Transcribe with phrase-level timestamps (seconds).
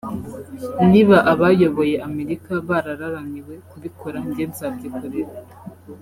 [0.91, 5.33] niba abayoboye Amerika bararaniwe kubikora njye nzabyikorera